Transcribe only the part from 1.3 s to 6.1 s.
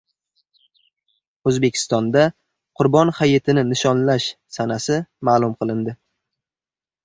O‘zbekistonda Qurbon hayitini nishonlash sanasi ma’lum qilindi